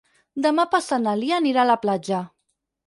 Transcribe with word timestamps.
Demà 0.45 0.65
passat 0.71 1.03
na 1.05 1.15
Lia 1.21 1.39
anirà 1.43 1.63
a 1.67 1.71
la 1.73 1.79
platja. 1.87 2.27